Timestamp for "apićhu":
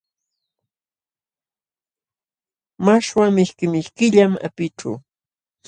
4.47-4.91